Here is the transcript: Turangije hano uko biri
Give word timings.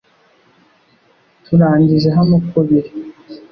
Turangije 1.45 2.09
hano 2.17 2.33
uko 2.41 2.57
biri 2.67 2.91